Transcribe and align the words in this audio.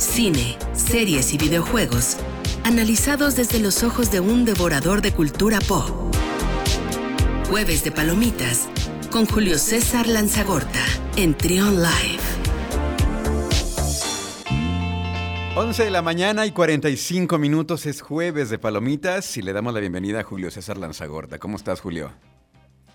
cine, 0.00 0.56
series 0.72 1.34
y 1.34 1.38
videojuegos, 1.38 2.16
analizados 2.64 3.36
desde 3.36 3.60
los 3.60 3.82
ojos 3.82 4.10
de 4.10 4.20
un 4.20 4.44
devorador 4.44 5.02
de 5.02 5.12
cultura 5.12 5.58
pop. 5.60 5.90
Jueves 7.48 7.84
de 7.84 7.92
Palomitas 7.92 8.68
con 9.10 9.26
Julio 9.26 9.58
César 9.58 10.06
Lanzagorta 10.06 10.84
en 11.16 11.36
Trion 11.36 11.82
Live. 11.82 12.20
11 15.56 15.84
de 15.84 15.90
la 15.90 16.00
mañana 16.00 16.46
y 16.46 16.52
45 16.52 17.36
minutos 17.38 17.84
es 17.84 18.00
jueves 18.00 18.48
de 18.48 18.58
Palomitas 18.58 19.36
y 19.36 19.42
le 19.42 19.52
damos 19.52 19.74
la 19.74 19.80
bienvenida 19.80 20.20
a 20.20 20.22
Julio 20.22 20.50
César 20.50 20.78
Lanzagorta. 20.78 21.38
¿Cómo 21.38 21.56
estás, 21.56 21.80
Julio? 21.80 22.12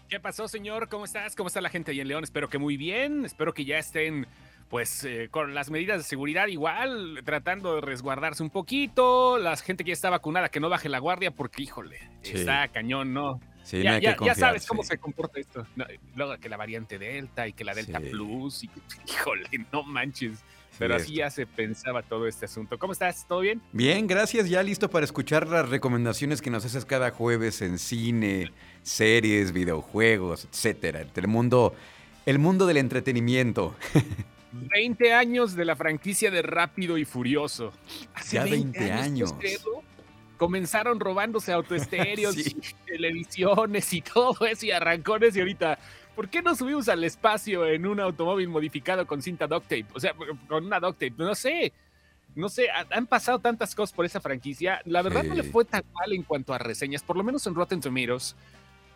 ¿Qué 0.10 0.20
pasó, 0.20 0.48
señor? 0.48 0.88
¿Cómo 0.88 1.06
estás? 1.06 1.36
¿Cómo 1.36 1.48
está 1.48 1.62
la 1.62 1.70
gente 1.70 1.92
ahí 1.92 2.00
en 2.00 2.08
León? 2.08 2.24
Espero 2.24 2.50
que 2.50 2.58
muy 2.58 2.78
bien. 2.78 3.26
Espero 3.26 3.54
que 3.54 3.66
ya 3.66 3.78
estén 3.78 4.26
pues 4.70 5.04
eh, 5.04 5.28
con 5.30 5.54
las 5.54 5.70
medidas 5.70 5.98
de 6.00 6.04
seguridad 6.04 6.48
igual, 6.48 7.22
tratando 7.24 7.76
de 7.76 7.82
resguardarse 7.82 8.42
un 8.44 8.50
poquito, 8.50 9.38
la 9.38 9.56
gente 9.58 9.84
que 9.84 9.90
ya 9.90 9.94
está 9.94 10.10
vacunada, 10.10 10.50
que 10.50 10.60
no 10.60 10.70
baje 10.70 10.90
la 10.90 11.00
guardia, 11.00 11.32
porque 11.32 11.64
híjole, 11.64 12.00
está 12.24 12.68
cañón, 12.70 13.14
¿no? 13.14 13.40
Sí, 13.64 13.82
ya, 13.82 14.00
no 14.00 14.26
ya, 14.26 14.36
sabes 14.36 14.68
cómo 14.68 14.84
se 14.84 15.00
comporta 15.00 15.40
esto. 15.40 15.66
No, 15.76 15.86
luego 16.16 16.38
que 16.38 16.50
la 16.50 16.58
variante 16.58 17.00
Delta 17.00 17.48
y 17.48 17.54
que 17.54 17.64
la 17.64 17.74
Delta. 17.74 18.00
Plus, 18.00 18.64
y, 18.64 18.70
híjole, 19.08 19.50
no 19.72 19.82
manches. 19.82 20.44
Pero 20.78 21.00
Sí, 21.00 21.04
así 21.04 21.16
ya 21.16 21.30
se 21.32 21.48
pensaba 21.48 22.04
todo 22.04 22.28
este 22.28 22.46
asunto. 22.46 22.78
¿Cómo 22.78 22.94
estás? 22.94 23.26
¿Todo 23.28 23.40
bien? 23.40 23.62
Bien, 23.72 24.06
gracias. 24.06 24.50
Ya 24.50 24.62
listo 24.62 24.90
para 24.90 25.06
escuchar 25.06 25.48
las 25.48 25.70
recomendaciones 25.70 26.42
que 26.42 26.50
nos 26.50 26.66
haces 26.66 26.86
cada 26.86 27.12
jueves 27.12 27.62
en 27.62 27.80
cine, 27.80 28.52
series, 28.84 29.52
videojuegos, 29.52 30.46
etcétera. 30.46 31.06
El 31.16 31.28
mundo, 31.28 31.74
el 32.26 32.40
mundo 32.40 32.68
del 32.68 32.78
entretenimiento. 32.78 33.76
20 34.70 35.14
años 35.14 35.56
de 35.56 35.66
la 35.66 35.76
franquicia 35.76 36.32
de 36.32 36.42
Rápido 36.42 36.98
y 36.98 37.06
Furioso. 37.06 37.72
Hace 38.14 38.36
Ya 38.38 38.44
20 38.44 38.92
años. 38.92 39.36
Comenzaron 40.38 41.00
robándose 41.00 41.54
autoestéreos, 41.54 42.36
Sí. 42.36 42.56
televisiones 42.86 43.94
y 43.94 44.02
todo 44.02 44.46
eso 44.46 44.66
y 44.66 44.72
arrancones 44.72 45.36
y 45.36 45.40
ahorita, 45.40 45.80
¿por 46.14 46.28
qué 46.30 46.42
no 46.42 46.54
subimos 46.56 46.90
al 46.90 47.04
espacio 47.06 47.66
en 47.66 47.86
un 47.86 48.02
automóvil 48.02 48.50
modificado 48.50 49.08
con 49.08 49.22
cinta 49.22 49.48
duct 49.48 49.64
tape? 49.64 49.86
O 49.94 50.00
sea, 50.00 50.14
con 50.48 50.66
una 50.66 50.80
duct 50.80 51.00
tape, 51.00 51.14
no 51.18 51.34
sé. 51.36 51.72
No 52.36 52.50
sé, 52.50 52.70
ha- 52.70 52.86
han 52.92 53.08
pasado 53.08 53.40
tantas 53.40 53.74
cosas 53.74 53.96
por 53.96 54.04
esa 54.06 54.20
franquicia. 54.20 54.82
La 54.84 55.02
verdad 55.02 55.24
no 55.24 55.36
le 55.36 55.44
fue 55.44 55.64
tan 55.64 55.84
mal 55.94 56.12
en 56.12 56.24
cuanto 56.24 56.54
a 56.54 56.58
reseñas, 56.58 57.02
por 57.02 57.16
lo 57.16 57.24
menos 57.24 57.48
en 57.48 57.56
Rotten 57.56 57.80
Tomatoes. 57.80 58.36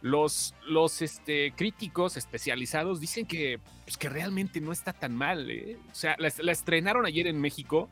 Los, 0.02 0.55
los 0.67 1.02
este, 1.02 1.52
críticos 1.55 2.16
especializados 2.16 3.00
dicen 3.00 3.25
que, 3.25 3.59
pues, 3.83 3.97
que 3.97 4.09
realmente 4.09 4.61
no 4.61 4.72
está 4.72 4.94
tan 4.94 5.16
mal. 5.16 5.50
¿eh? 5.52 5.78
O 5.91 5.95
sea, 5.95 6.16
la, 6.19 6.31
la 6.39 6.52
estrenaron 6.52 7.06
ayer 7.06 7.28
en 7.28 7.39
México. 7.39 7.89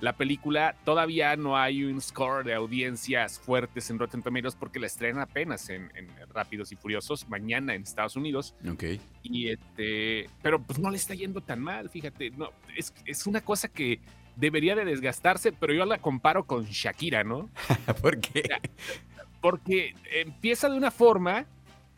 La 0.00 0.12
película 0.12 0.76
todavía 0.84 1.36
no 1.36 1.56
hay 1.56 1.82
un 1.82 2.02
score 2.02 2.44
de 2.44 2.52
audiencias 2.52 3.38
fuertes 3.38 3.88
en 3.88 3.98
Rotten 3.98 4.22
Tomatoes 4.22 4.54
porque 4.54 4.78
la 4.78 4.86
estrenan 4.86 5.22
apenas 5.22 5.70
en, 5.70 5.90
en 5.94 6.08
Rápidos 6.34 6.70
y 6.72 6.76
Furiosos 6.76 7.26
mañana 7.30 7.74
en 7.74 7.82
Estados 7.82 8.14
Unidos. 8.14 8.54
Ok. 8.70 8.84
Y 9.22 9.48
este, 9.48 10.28
pero 10.42 10.60
pues 10.60 10.78
no 10.78 10.90
le 10.90 10.98
está 10.98 11.14
yendo 11.14 11.40
tan 11.40 11.60
mal, 11.60 11.88
fíjate. 11.88 12.30
No, 12.30 12.50
es, 12.76 12.92
es 13.06 13.26
una 13.26 13.40
cosa 13.40 13.68
que 13.68 14.00
debería 14.36 14.74
de 14.74 14.84
desgastarse, 14.84 15.52
pero 15.52 15.72
yo 15.72 15.86
la 15.86 15.96
comparo 15.96 16.44
con 16.44 16.64
Shakira, 16.66 17.24
¿no? 17.24 17.48
¿Por 18.02 18.20
qué? 18.20 18.42
Porque 19.46 19.94
empieza 20.10 20.68
de 20.68 20.76
una 20.76 20.90
forma 20.90 21.46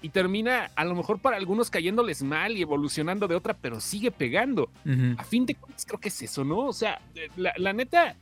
y 0.02 0.10
termina 0.10 0.70
a 0.76 0.84
lo 0.84 0.94
mejor 0.94 1.18
para 1.18 1.38
algunos 1.38 1.70
cayéndoles 1.70 2.22
mal 2.22 2.54
y 2.58 2.60
evolucionando 2.60 3.26
de 3.26 3.34
otra, 3.34 3.54
pero 3.54 3.80
sigue 3.80 4.10
pegando. 4.10 4.70
A 5.16 5.24
fin 5.24 5.46
de 5.46 5.54
cuentas 5.54 5.86
creo 5.86 5.98
que 5.98 6.08
es 6.08 6.20
eso, 6.20 6.44
¿no? 6.44 6.58
O 6.58 6.74
sea, 6.74 7.00
eh, 7.14 7.30
la, 7.38 7.54
la 7.56 7.72
neta, 7.72 8.16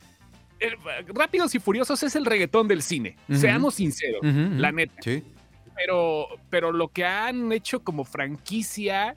Rápidos 1.13 1.53
y 1.55 1.59
Furiosos 1.59 2.01
es 2.03 2.15
el 2.15 2.23
reggaetón 2.23 2.69
del 2.69 2.81
cine, 2.81 3.17
seamos 3.29 3.75
sinceros, 3.75 4.21
la 4.23 4.71
neta. 4.71 4.95
Sí. 5.01 5.21
Pero, 5.75 6.27
pero 6.49 6.71
lo 6.71 6.87
que 6.87 7.03
han 7.03 7.51
hecho 7.51 7.81
como 7.81 8.05
franquicia 8.05 9.13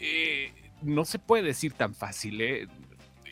eh, 0.00 0.52
no 0.80 1.04
se 1.04 1.18
puede 1.18 1.42
decir 1.42 1.74
tan 1.74 1.94
fácil, 1.94 2.40
¿eh? 2.40 2.66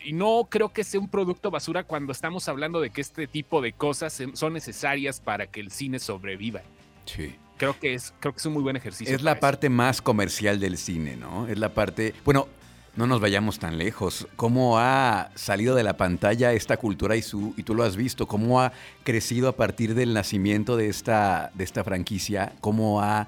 Y 0.07 0.13
no 0.13 0.47
creo 0.49 0.69
que 0.69 0.85
sea 0.85 1.01
un 1.01 1.09
producto 1.09 1.51
basura 1.51 1.83
cuando 1.83 2.13
estamos 2.13 2.47
hablando 2.47 2.79
de 2.79 2.91
que 2.91 3.01
este 3.01 3.27
tipo 3.27 3.61
de 3.61 3.73
cosas 3.73 4.23
son 4.31 4.53
necesarias 4.53 5.19
para 5.19 5.47
que 5.47 5.59
el 5.59 5.69
cine 5.69 5.99
sobreviva. 5.99 6.61
Sí. 7.03 7.35
Creo 7.57 7.77
que 7.77 7.93
es, 7.93 8.13
creo 8.21 8.31
que 8.31 8.37
es 8.37 8.45
un 8.45 8.53
muy 8.53 8.63
buen 8.63 8.77
ejercicio. 8.77 9.13
Es 9.13 9.21
la 9.21 9.33
eso. 9.33 9.41
parte 9.41 9.67
más 9.67 10.01
comercial 10.01 10.61
del 10.61 10.77
cine, 10.77 11.17
¿no? 11.17 11.45
Es 11.49 11.59
la 11.59 11.73
parte. 11.73 12.13
Bueno, 12.23 12.47
no 12.95 13.05
nos 13.05 13.19
vayamos 13.19 13.59
tan 13.59 13.77
lejos. 13.77 14.29
¿Cómo 14.37 14.79
ha 14.79 15.29
salido 15.35 15.75
de 15.75 15.83
la 15.83 15.97
pantalla 15.97 16.53
esta 16.53 16.77
cultura 16.77 17.17
y, 17.17 17.21
su, 17.21 17.53
y 17.57 17.63
tú 17.63 17.75
lo 17.75 17.83
has 17.83 17.97
visto? 17.97 18.29
¿Cómo 18.29 18.61
ha 18.61 18.71
crecido 19.03 19.49
a 19.49 19.57
partir 19.57 19.93
del 19.93 20.13
nacimiento 20.13 20.77
de 20.77 20.87
esta, 20.87 21.51
de 21.53 21.65
esta 21.65 21.83
franquicia? 21.83 22.53
¿Cómo 22.61 23.01
ha 23.01 23.27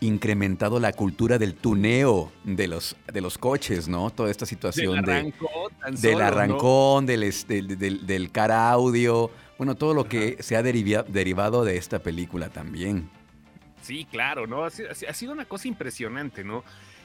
incrementado 0.00 0.78
la 0.80 0.92
cultura 0.92 1.38
del 1.38 1.54
tuneo 1.54 2.30
de 2.44 2.68
los, 2.68 2.96
de 3.12 3.20
los 3.20 3.36
coches, 3.38 3.88
¿no? 3.88 4.10
Toda 4.10 4.30
esta 4.30 4.44
Del 4.44 4.48
situación 4.50 5.02
de, 5.04 5.12
arrancón, 5.12 5.72
tan 5.80 5.94
del 5.96 6.20
arrancón, 6.20 7.06
del, 7.06 7.32
del, 7.48 7.78
del- 7.78 8.06
del 8.06 8.30
cara 8.30 8.70
audio. 8.70 9.30
Bueno, 9.58 9.74
todo 9.74 9.94
lo 9.94 10.08
que 10.08 10.36
se 10.40 10.56
ha 10.56 10.62
derivia- 10.62 11.02
derivado 11.02 11.64
de 11.64 11.76
esta 11.76 11.98
película 11.98 12.48
también. 12.48 13.10
Sí, 13.82 14.06
claro, 14.10 14.46
¿no? 14.46 14.64
Ha, 14.64 14.70
sido- 14.70 14.90
ha 14.90 15.12
sido 15.14 15.32
una 15.32 15.44
cosa 15.46 15.66
impresionante, 15.66 16.44
¿no? 16.44 16.62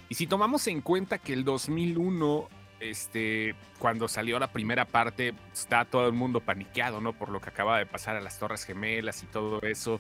Y 0.09 0.15
si 0.15 0.27
tomamos 0.27 0.67
en 0.67 0.81
cuenta 0.81 1.17
que 1.17 1.33
el 1.33 1.43
2001, 1.43 2.47
este, 2.79 3.55
cuando 3.79 4.07
salió 4.07 4.37
la 4.37 4.51
primera 4.51 4.85
parte, 4.85 5.33
está 5.51 5.85
todo 5.85 6.05
el 6.05 6.13
mundo 6.13 6.41
paniqueado, 6.41 7.01
¿no? 7.01 7.13
Por 7.13 7.29
lo 7.29 7.39
que 7.41 7.49
acaba 7.49 7.79
de 7.79 7.85
pasar 7.87 8.17
a 8.17 8.21
las 8.21 8.37
Torres 8.37 8.65
Gemelas 8.65 9.23
y 9.23 9.25
todo 9.27 9.61
eso. 9.61 9.99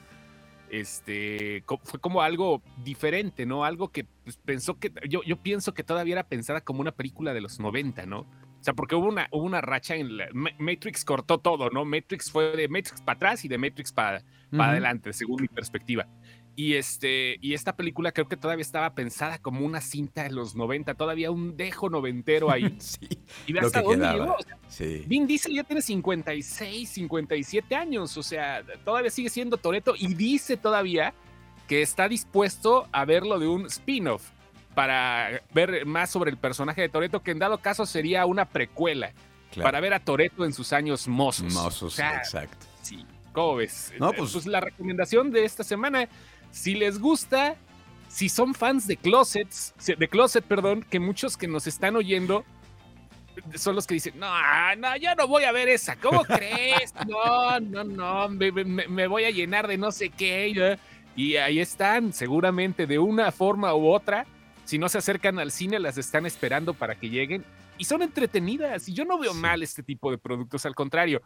Este, 0.73 1.63
fue 1.83 1.99
como 1.99 2.23
algo 2.23 2.63
diferente, 2.83 3.45
¿no? 3.45 3.63
Algo 3.63 3.89
que 3.91 4.05
pues, 4.23 4.37
pensó 4.37 4.79
que, 4.79 4.91
yo, 5.07 5.21
yo 5.23 5.37
pienso 5.37 5.75
que 5.75 5.83
todavía 5.83 6.13
era 6.13 6.27
pensada 6.27 6.61
como 6.61 6.81
una 6.81 6.91
película 6.91 7.31
de 7.35 7.41
los 7.41 7.59
90, 7.59 8.07
¿no? 8.07 8.21
O 8.21 8.63
sea, 8.63 8.73
porque 8.73 8.95
hubo 8.95 9.07
una, 9.07 9.27
hubo 9.31 9.43
una 9.43 9.61
racha 9.61 9.95
en 9.95 10.17
la, 10.17 10.25
Ma- 10.33 10.49
Matrix 10.57 11.05
cortó 11.05 11.37
todo, 11.37 11.69
¿no? 11.69 11.85
Matrix 11.85 12.31
fue 12.31 12.55
de 12.57 12.67
Matrix 12.67 13.01
para 13.01 13.17
atrás 13.17 13.45
y 13.45 13.49
de 13.49 13.57
Matrix 13.59 13.91
para 13.91 14.23
adelante, 14.67 15.13
según 15.13 15.41
mi 15.41 15.47
perspectiva. 15.47 16.07
Y, 16.55 16.75
este, 16.75 17.37
y 17.41 17.53
esta 17.55 17.75
película 17.75 18.11
creo 18.11 18.27
que 18.27 18.37
todavía 18.37 18.61
estaba 18.61 18.93
pensada 18.93 19.39
como 19.39 19.65
una 19.65 19.81
cinta 19.81 20.23
de 20.23 20.29
los 20.31 20.55
90, 20.55 20.93
todavía 20.93 21.31
un 21.31 21.57
dejo 21.57 21.89
noventero 21.89 22.51
ahí. 22.51 22.77
Sí, 22.79 22.99
Y 23.47 23.53
ve 23.53 23.59
hasta 23.61 23.81
dónde 23.81 24.05
llegó. 24.07 24.35
O 24.35 24.41
sea, 24.43 24.57
sí. 24.67 25.03
Vin 25.07 25.25
Diesel 25.25 25.53
ya 25.55 25.63
tiene 25.63 25.81
56, 25.81 26.89
57 26.89 27.75
años, 27.75 28.15
o 28.17 28.23
sea, 28.23 28.63
todavía 28.85 29.09
sigue 29.09 29.29
siendo 29.29 29.57
Toreto 29.57 29.95
y 29.97 30.13
dice 30.13 30.57
todavía 30.57 31.13
que 31.67 31.81
está 31.81 32.07
dispuesto 32.07 32.87
a 32.91 33.05
verlo 33.05 33.39
de 33.39 33.47
un 33.47 33.65
spin-off 33.67 34.29
para 34.75 35.41
ver 35.53 35.85
más 35.85 36.09
sobre 36.11 36.29
el 36.31 36.37
personaje 36.37 36.81
de 36.81 36.89
Toreto, 36.89 37.21
que 37.23 37.31
en 37.31 37.39
dado 37.39 37.59
caso 37.59 37.85
sería 37.85 38.25
una 38.25 38.45
precuela 38.45 39.13
claro. 39.51 39.65
para 39.67 39.79
ver 39.79 39.93
a 39.93 39.99
Toreto 39.99 40.45
en 40.45 40.53
sus 40.53 40.73
años 40.73 41.07
mozos. 41.07 41.53
Mozos, 41.53 41.83
O 41.83 41.89
sea, 41.89 42.17
exacto. 42.17 42.65
Sí, 42.81 43.05
¿cómo 43.31 43.55
ves? 43.55 43.93
No, 43.99 44.11
Eh, 44.11 44.15
pues- 44.17 44.45
la 44.45 44.59
recomendación 44.59 45.31
de 45.31 45.45
esta 45.45 45.63
semana, 45.63 46.07
si 46.53 46.75
les 46.75 46.99
gusta, 46.99 47.55
si 48.07 48.29
son 48.29 48.53
fans 48.53 48.85
de 48.87 48.95
Closets, 48.95 49.73
de 49.85 50.07
Closet, 50.07 50.45
perdón, 50.45 50.85
que 50.87 50.99
muchos 50.99 51.35
que 51.35 51.47
nos 51.47 51.65
están 51.65 51.95
oyendo 51.95 52.45
son 53.55 53.73
los 53.75 53.87
que 53.87 53.95
dicen, 53.95 54.13
no, 54.19 54.29
no, 54.77 54.95
yo 54.97 55.15
no 55.15 55.27
voy 55.27 55.43
a 55.45 55.51
ver 55.51 55.67
esa, 55.67 55.95
¿cómo 55.95 56.23
crees? 56.23 56.93
No, 57.07 57.59
no, 57.59 57.83
no, 57.83 58.29
me, 58.29 58.51
me- 58.51 58.87
me 58.87 59.07
voy 59.07 59.23
a 59.25 59.31
llenar 59.31 59.67
de 59.67 59.77
no 59.79 59.91
sé 59.91 60.09
qué. 60.09 60.53
ya". 60.53 60.77
Y 61.15 61.37
ahí 61.37 61.59
están, 61.59 62.13
seguramente 62.13 62.85
de 62.85 62.99
una 62.99 63.31
forma 63.31 63.73
u 63.73 63.87
otra, 63.87 64.27
si 64.65 64.77
no 64.77 64.87
se 64.89 64.99
acercan 64.99 65.39
al 65.39 65.51
cine, 65.51 65.79
las 65.79 65.97
están 65.97 66.27
esperando 66.27 66.75
para 66.75 66.93
que 66.95 67.09
lleguen. 67.09 67.43
Y 67.79 67.85
son 67.85 68.03
entretenidas, 68.03 68.87
y 68.87 68.93
yo 68.93 69.03
no 69.05 69.17
veo 69.17 69.33
Sí. 69.33 69.39
mal 69.39 69.63
este 69.63 69.81
tipo 69.81 70.11
de 70.11 70.19
productos, 70.19 70.63
al 70.67 70.75
contrario, 70.75 71.23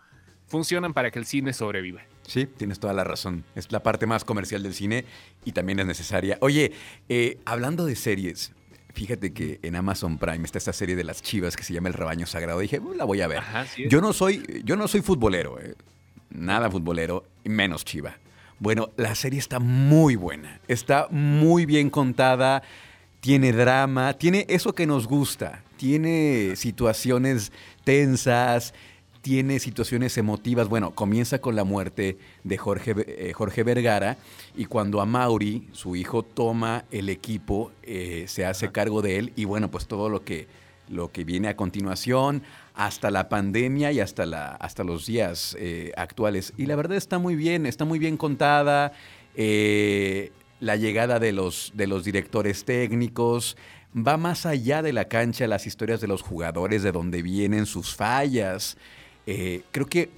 funcionan 0.47 0.93
para 0.93 1.11
que 1.11 1.19
el 1.19 1.25
cine 1.25 1.53
sobreviva. 1.53 2.01
Sí, 2.25 2.45
tienes 2.45 2.79
toda 2.79 2.93
la 2.93 3.03
razón. 3.03 3.43
Es 3.55 3.71
la 3.71 3.83
parte 3.83 4.05
más 4.05 4.25
comercial 4.25 4.63
del 4.63 4.73
cine 4.73 5.05
y 5.45 5.51
también 5.53 5.79
es 5.79 5.85
necesaria. 5.85 6.37
Oye, 6.41 6.71
eh, 7.09 7.37
hablando 7.45 7.85
de 7.85 7.95
series, 7.95 8.51
fíjate 8.93 9.31
que 9.33 9.59
en 9.61 9.75
Amazon 9.75 10.17
Prime 10.17 10.43
está 10.43 10.57
esta 10.57 10.73
serie 10.73 10.95
de 10.95 11.03
las 11.03 11.21
chivas 11.21 11.55
que 11.55 11.63
se 11.63 11.73
llama 11.73 11.87
El 11.87 11.93
Rebaño 11.93 12.25
Sagrado. 12.25 12.59
Dije, 12.59 12.79
"Uh, 12.79 12.93
la 12.93 13.05
voy 13.05 13.21
a 13.21 13.27
ver. 13.27 13.39
Ajá, 13.39 13.65
sí. 13.65 13.85
Yo 13.89 14.01
no 14.01 14.11
soy, 14.13 14.61
yo 14.65 14.75
no 14.75 14.87
soy 14.87 15.01
futbolero, 15.01 15.59
eh. 15.59 15.75
nada 16.29 16.69
futbolero, 16.69 17.23
menos 17.45 17.85
chiva. 17.85 18.17
Bueno, 18.59 18.89
la 18.97 19.15
serie 19.15 19.39
está 19.39 19.59
muy 19.59 20.15
buena, 20.15 20.59
está 20.67 21.07
muy 21.11 21.65
bien 21.65 21.89
contada, 21.89 22.63
tiene 23.21 23.53
drama, 23.53 24.13
tiene 24.13 24.45
eso 24.49 24.73
que 24.73 24.87
nos 24.87 25.07
gusta, 25.07 25.63
tiene 25.77 26.55
situaciones 26.55 27.51
tensas, 27.83 28.73
tiene 29.21 29.59
situaciones 29.59 30.17
emotivas. 30.17 30.69
Bueno, 30.69 30.91
comienza 30.91 31.39
con 31.39 31.55
la 31.55 31.63
muerte 31.63 32.17
de 32.43 32.57
Jorge, 32.57 32.95
eh, 32.97 33.33
Jorge 33.33 33.63
Vergara 33.63 34.17
y 34.55 34.65
cuando 34.65 35.01
a 35.01 35.05
Mauri, 35.05 35.67
su 35.71 35.95
hijo, 35.95 36.23
toma 36.23 36.85
el 36.91 37.09
equipo, 37.09 37.71
eh, 37.83 38.25
se 38.27 38.45
hace 38.45 38.71
cargo 38.71 39.01
de 39.01 39.17
él 39.17 39.33
y 39.35 39.45
bueno, 39.45 39.69
pues 39.69 39.87
todo 39.87 40.09
lo 40.09 40.23
que, 40.23 40.47
lo 40.89 41.11
que 41.11 41.23
viene 41.23 41.47
a 41.47 41.55
continuación. 41.55 42.43
hasta 42.73 43.09
la 43.09 43.27
pandemia 43.27 43.91
y 43.91 43.99
hasta, 43.99 44.27
la, 44.27 44.49
hasta 44.49 44.83
los 44.83 45.07
días 45.07 45.57
eh, 45.59 45.91
actuales. 45.97 46.53
Y 46.57 46.67
la 46.67 46.75
verdad 46.75 46.95
está 46.95 47.17
muy 47.17 47.35
bien, 47.35 47.65
está 47.65 47.85
muy 47.85 47.97
bien 47.97 48.17
contada. 48.17 48.93
La 50.59 50.75
llegada 50.75 51.19
de 51.19 51.31
los, 51.31 51.71
de 51.75 51.87
los 51.87 52.03
directores 52.03 52.65
técnicos 52.65 53.57
va 53.95 54.17
más 54.17 54.45
allá 54.45 54.81
de 54.81 54.93
la 54.93 55.05
cancha, 55.05 55.47
las 55.47 55.65
historias 55.65 56.01
de 56.01 56.07
los 56.07 56.21
jugadores, 56.21 56.83
de 56.83 56.91
dónde 56.91 57.21
vienen 57.21 57.65
sus 57.65 57.95
fallas. 57.95 58.77
Eh, 59.27 59.61
creo 59.71 59.85
que 59.85 60.09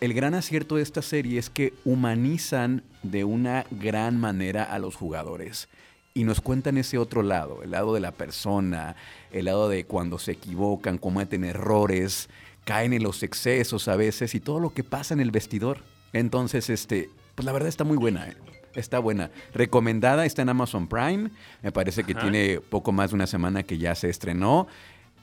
el 0.00 0.14
gran 0.14 0.34
acierto 0.34 0.76
de 0.76 0.82
esta 0.82 1.02
serie 1.02 1.38
es 1.38 1.50
que 1.50 1.74
humanizan 1.84 2.82
de 3.02 3.24
una 3.24 3.66
gran 3.70 4.18
manera 4.18 4.62
a 4.62 4.78
los 4.78 4.96
jugadores 4.96 5.68
y 6.14 6.24
nos 6.24 6.40
cuentan 6.40 6.78
ese 6.78 6.96
otro 6.96 7.22
lado, 7.22 7.62
el 7.62 7.72
lado 7.72 7.92
de 7.92 8.00
la 8.00 8.12
persona, 8.12 8.94
el 9.32 9.46
lado 9.46 9.68
de 9.68 9.84
cuando 9.84 10.18
se 10.20 10.32
equivocan, 10.32 10.98
cometen 10.98 11.44
errores, 11.44 12.28
caen 12.64 12.92
en 12.92 13.02
los 13.02 13.24
excesos 13.24 13.88
a 13.88 13.96
veces 13.96 14.34
y 14.36 14.40
todo 14.40 14.60
lo 14.60 14.72
que 14.72 14.84
pasa 14.84 15.14
en 15.14 15.20
el 15.20 15.32
vestidor. 15.32 15.78
Entonces, 16.12 16.70
este, 16.70 17.10
pues 17.34 17.44
la 17.44 17.52
verdad 17.52 17.68
está 17.68 17.82
muy 17.82 17.96
buena. 17.96 18.28
¿eh? 18.28 18.36
Está 18.74 19.00
buena. 19.00 19.30
Recomendada, 19.52 20.24
está 20.24 20.42
en 20.42 20.48
Amazon 20.48 20.86
Prime. 20.88 21.30
Me 21.62 21.72
parece 21.72 22.04
que 22.04 22.14
tiene 22.14 22.60
poco 22.60 22.92
más 22.92 23.10
de 23.10 23.16
una 23.16 23.26
semana 23.26 23.62
que 23.62 23.78
ya 23.78 23.94
se 23.94 24.08
estrenó. 24.08 24.68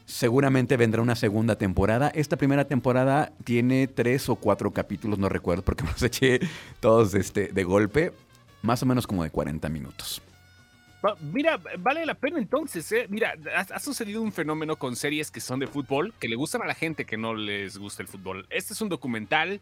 Seguramente 0.06 0.78
vendrá 0.78 1.02
una 1.02 1.16
segunda 1.16 1.58
temporada. 1.58 2.10
Esta 2.10 2.38
primera 2.38 2.66
temporada 2.66 3.32
tiene 3.44 3.88
tres 3.88 4.30
o 4.30 4.36
cuatro 4.36 4.72
capítulos, 4.72 5.20
no 5.20 5.30
recuerdo 5.30 5.64
porque 5.64 5.84
me 5.86 5.92
los 5.92 6.04
eché 6.04 6.40
todos 6.80 7.14
este, 7.16 7.48
de 7.48 7.64
golpe. 7.64 8.14
Más 8.62 8.84
o 8.84 8.86
menos 8.86 9.08
como 9.08 9.24
de 9.24 9.32
40 9.32 9.70
minutos. 9.70 10.22
Mira, 11.34 11.60
vale 11.80 12.06
la 12.06 12.14
pena 12.14 12.38
entonces, 12.38 12.92
¿eh? 12.92 13.08
Mira, 13.10 13.34
ha, 13.56 13.80
sucedido 13.80 14.22
un 14.22 14.32
fenómeno 14.32 14.76
con 14.76 14.96
series 14.96 15.32
que 15.32 15.40
son 15.40 15.60
de 15.60 15.66
fútbol, 15.66 16.14
que 16.20 16.28
le 16.28 16.36
gustan 16.36 16.62
a 16.62 16.66
la 16.66 16.76
gente 16.76 17.06
que 17.06 17.18
no 17.18 17.34
les 17.34 17.78
gusta 17.78 18.04
el 18.04 18.08
fútbol. 18.08 18.46
Este 18.52 18.74
es 18.74 18.82
un 18.82 18.90
documental, 18.90 19.60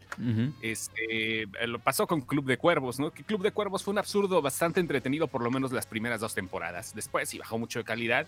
este, 0.60 1.48
lo 1.66 1.78
pasó 1.78 2.06
con 2.06 2.20
Club 2.20 2.44
de 2.44 2.58
Cuervos, 2.58 3.00
¿no? 3.00 3.10
Que 3.10 3.24
Club 3.24 3.42
de 3.42 3.52
Cuervos 3.52 3.82
fue 3.82 3.92
un 3.92 3.98
absurdo 3.98 4.42
bastante 4.42 4.80
entretenido, 4.80 5.28
por 5.28 5.42
lo 5.42 5.50
menos 5.50 5.72
las 5.72 5.86
primeras 5.86 6.20
dos 6.20 6.34
temporadas. 6.34 6.94
Después 6.94 7.28
sí 7.30 7.38
bajó 7.38 7.58
mucho 7.58 7.78
de 7.78 7.84
calidad. 7.86 8.26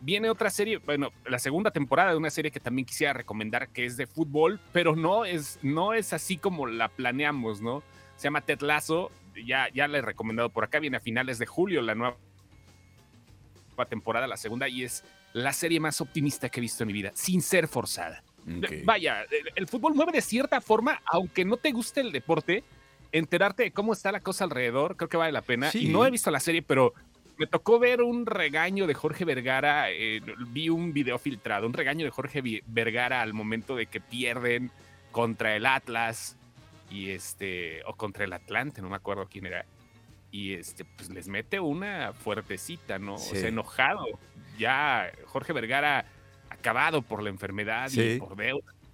Viene 0.00 0.28
otra 0.28 0.50
serie, 0.50 0.78
bueno, 0.78 1.10
la 1.24 1.38
segunda 1.38 1.70
temporada 1.70 2.10
de 2.10 2.16
una 2.16 2.30
serie 2.30 2.50
que 2.50 2.60
también 2.60 2.84
quisiera 2.84 3.12
recomendar, 3.12 3.68
que 3.68 3.86
es 3.86 3.96
de 3.96 4.06
fútbol, 4.06 4.60
pero 4.72 4.94
no 4.94 5.24
es, 5.24 5.58
no 5.62 5.94
es 5.94 6.12
así 6.12 6.36
como 6.36 6.66
la 6.66 6.88
planeamos, 6.88 7.62
¿no? 7.62 7.82
Se 8.16 8.24
llama 8.24 8.42
Ted 8.42 8.60
Lasso, 8.60 9.10
ya, 9.46 9.68
ya 9.72 9.88
la 9.88 9.98
he 9.98 10.02
recomendado 10.02 10.50
por 10.50 10.64
acá, 10.64 10.80
viene 10.80 10.98
a 10.98 11.00
finales 11.00 11.38
de 11.38 11.46
julio 11.46 11.80
la 11.80 11.94
nueva 11.94 12.16
temporada, 13.88 14.26
la 14.26 14.36
segunda, 14.36 14.68
y 14.68 14.84
es 14.84 15.02
la 15.32 15.52
serie 15.52 15.80
más 15.80 16.00
optimista 16.00 16.48
que 16.48 16.60
he 16.60 16.62
visto 16.62 16.82
en 16.82 16.88
mi 16.88 16.92
vida, 16.92 17.10
sin 17.14 17.42
ser 17.42 17.68
forzada. 17.68 18.22
Vaya, 18.84 19.24
el, 19.56 19.66
fútbol 19.66 19.94
mueve 19.94 20.12
de 20.12 20.20
cierta 20.20 20.60
forma, 20.60 21.02
aunque 21.04 21.44
no 21.44 21.56
te 21.56 21.72
guste 21.72 22.00
el 22.00 22.12
deporte, 22.12 22.62
enterarte 23.10 23.64
de 23.64 23.72
cómo 23.72 23.92
está 23.92 24.12
la 24.12 24.20
cosa 24.20 24.44
alrededor, 24.44 24.96
creo 24.96 25.08
que 25.08 25.16
vale 25.16 25.32
la 25.32 25.42
pena. 25.42 25.70
Y 25.74 25.88
no 25.88 26.06
he 26.06 26.10
visto 26.10 26.30
la 26.30 26.38
serie, 26.38 26.62
pero 26.62 26.94
me 27.38 27.46
tocó 27.46 27.78
ver 27.78 28.02
un 28.02 28.26
regaño 28.26 28.86
de 28.86 28.94
Jorge 28.94 29.24
Vergara, 29.24 29.90
eh, 29.90 30.20
vi 30.48 30.68
un 30.68 30.92
video 30.92 31.18
filtrado, 31.18 31.66
un 31.66 31.72
regaño 31.72 32.04
de 32.04 32.10
Jorge 32.10 32.62
Vergara 32.66 33.22
al 33.22 33.34
momento 33.34 33.76
de 33.76 33.86
que 33.86 34.00
pierden 34.00 34.70
contra 35.12 35.56
el 35.56 35.66
Atlas 35.66 36.36
y 36.90 37.10
este, 37.10 37.82
o 37.84 37.94
contra 37.94 38.24
el 38.24 38.32
Atlante, 38.32 38.82
no 38.82 38.88
me 38.88 38.96
acuerdo 38.96 39.26
quién 39.30 39.46
era 39.46 39.64
y 40.30 40.52
este, 40.52 40.84
pues 40.84 41.08
les 41.10 41.28
mete 41.28 41.60
una 41.60 42.12
fuertecita, 42.12 42.98
¿no? 42.98 43.14
O 43.14 43.18
sea, 43.18 43.48
enojado. 43.48 44.04
Ya 44.58 45.10
Jorge 45.26 45.52
Vergara 45.52 46.04
acabado 46.50 47.02
por 47.02 47.22
la 47.22 47.30
enfermedad 47.30 47.90
y 47.92 48.18
por 48.18 48.36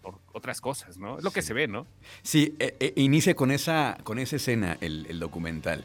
por 0.03 0.19
otras 0.33 0.61
cosas, 0.61 0.99
¿no? 0.99 1.19
Es 1.19 1.25
lo 1.25 1.31
que 1.31 1.43
se 1.43 1.55
ve, 1.55 1.69
¿no? 1.69 1.87
Sí, 2.23 2.57
e, 2.59 2.75
e, 2.81 2.93
inicia 2.97 3.35
con 3.35 3.53
esa, 3.53 3.99
con 4.03 4.19
esa 4.19 4.37
escena 4.37 4.77
el, 4.81 5.19
documental, 5.21 5.85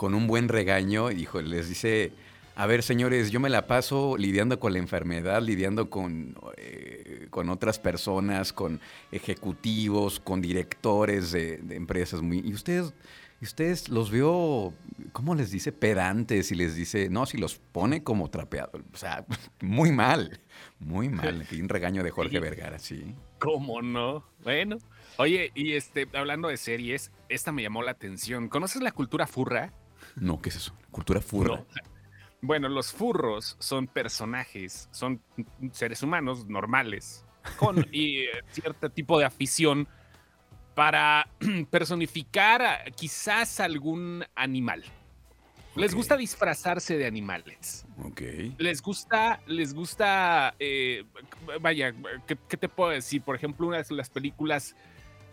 con 0.00 0.14
un 0.14 0.26
buen 0.26 0.48
regaño, 0.48 1.10
y 1.10 1.14
dijo, 1.14 1.42
les 1.42 1.68
dice, 1.68 2.14
a 2.56 2.64
ver, 2.64 2.82
señores, 2.82 3.30
yo 3.30 3.38
me 3.38 3.50
la 3.50 3.66
paso 3.66 4.16
lidiando 4.16 4.58
con 4.58 4.72
la 4.72 4.78
enfermedad, 4.78 5.42
lidiando 5.42 5.90
con, 5.90 6.36
eh, 6.56 7.26
con 7.28 7.50
otras 7.50 7.78
personas, 7.78 8.54
con 8.54 8.80
ejecutivos, 9.12 10.18
con 10.18 10.40
directores 10.40 11.32
de, 11.32 11.58
de 11.58 11.76
empresas. 11.76 12.22
Muy, 12.22 12.38
y 12.38 12.54
ustedes 12.54 12.94
ustedes 13.42 13.88
los 13.88 14.10
veo, 14.10 14.74
¿cómo 15.12 15.34
les 15.34 15.50
dice? 15.50 15.72
Pedantes 15.72 16.50
y 16.52 16.54
les 16.54 16.74
dice, 16.74 17.08
no, 17.08 17.26
si 17.26 17.38
los 17.38 17.56
pone 17.58 18.02
como 18.02 18.30
trapeado. 18.30 18.72
O 18.92 18.96
sea, 18.96 19.24
muy 19.60 19.92
mal, 19.92 20.40
muy 20.78 21.08
mal. 21.08 21.46
Un 21.52 21.68
regaño 21.68 22.02
de 22.02 22.10
Jorge 22.10 22.40
Vergara, 22.40 22.78
sí. 22.78 23.14
¿Cómo 23.38 23.82
no? 23.82 24.24
Bueno. 24.42 24.78
Oye, 25.16 25.52
y 25.54 25.72
este, 25.72 26.08
hablando 26.14 26.48
de 26.48 26.56
series, 26.56 27.10
esta 27.28 27.52
me 27.52 27.62
llamó 27.62 27.82
la 27.82 27.90
atención. 27.90 28.48
¿Conoces 28.48 28.82
la 28.82 28.92
cultura 28.92 29.26
furra? 29.26 29.72
No, 30.16 30.40
¿qué 30.40 30.48
es 30.50 30.56
eso? 30.56 30.74
¿Cultura 30.90 31.20
furra? 31.20 31.64
Bueno, 32.42 32.68
los 32.68 32.92
furros 32.92 33.56
son 33.58 33.86
personajes, 33.86 34.88
son 34.92 35.20
seres 35.72 36.02
humanos 36.02 36.46
normales, 36.46 37.24
con 37.56 37.86
y, 37.92 38.20
eh, 38.20 38.28
cierto 38.50 38.90
tipo 38.90 39.18
de 39.18 39.26
afición 39.26 39.86
para 40.74 41.28
personificar 41.70 42.92
quizás 42.96 43.60
algún 43.60 44.24
animal. 44.34 44.84
Les 45.76 45.94
gusta 45.94 46.16
disfrazarse 46.16 46.98
de 46.98 47.06
animales. 47.06 47.86
Ok. 48.02 48.22
Les 48.58 48.82
gusta, 48.82 49.40
les 49.46 49.72
gusta, 49.72 50.54
eh, 50.58 51.04
vaya, 51.60 51.94
¿qué, 52.26 52.56
te 52.56 52.68
puedo 52.68 52.90
decir? 52.90 53.22
Por 53.22 53.36
ejemplo, 53.36 53.68
una 53.68 53.82
de 53.82 53.94
las 53.94 54.10
películas 54.10 54.74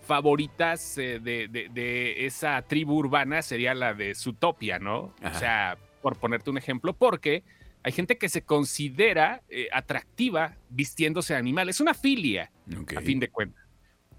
favoritas 0.07 0.97
eh, 0.97 1.19
de, 1.19 2.25
esa 2.25 2.61
tribu 2.63 2.95
urbana 2.95 3.41
sería 3.41 3.73
la 3.73 3.93
de 3.93 4.15
Zootopia, 4.15 4.79
¿no? 4.79 5.13
O 5.23 5.33
sea, 5.37 5.77
por 6.01 6.15
ponerte 6.17 6.49
un 6.49 6.57
ejemplo, 6.57 6.93
porque 6.93 7.43
hay 7.83 7.91
gente 7.91 8.17
que 8.17 8.29
se 8.29 8.41
considera 8.41 9.43
eh, 9.49 9.67
atractiva 9.71 10.57
vistiéndose 10.69 11.33
de 11.33 11.39
animales. 11.39 11.75
Es 11.75 11.81
una 11.81 11.93
filia, 11.93 12.51
a 12.95 13.01
fin 13.01 13.19
de 13.19 13.29
cuentas. 13.29 13.63